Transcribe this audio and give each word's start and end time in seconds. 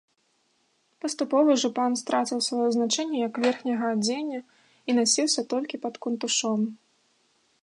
Паступова 1.03 1.57
жупан 1.63 1.91
страціў 2.01 2.39
сваё 2.47 2.69
значэнне 2.77 3.17
як 3.27 3.33
верхняга 3.45 3.85
адзення 3.97 4.39
і 4.43 4.91
насіўся 5.01 5.41
толькі 5.57 5.75
пад 5.89 5.95
кунтушом. 6.07 6.59